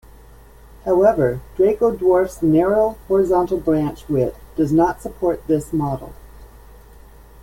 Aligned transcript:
However, 0.83 1.41
Draco 1.55 1.91
Dwarf's 1.95 2.41
narrow 2.41 2.97
horizontal 3.07 3.59
branch 3.59 4.09
width 4.09 4.35
does 4.55 4.71
not 4.73 4.99
support 4.99 5.45
this 5.45 5.71
model. 5.71 6.13